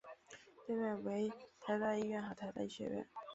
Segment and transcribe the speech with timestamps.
[0.65, 3.07] 对面为台大医院与台大医学院。